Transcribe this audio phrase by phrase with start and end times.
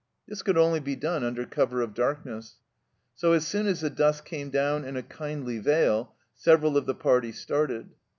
[0.27, 2.55] This could only be done under cover ot darkness.
[3.13, 6.95] So as soon as the dusk came down in a kindly veil several of the
[6.95, 7.91] party started.